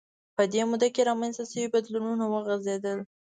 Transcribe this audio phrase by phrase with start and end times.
[0.35, 2.99] په دې موده کې رامنځته شوي بدلونونه وغځېدل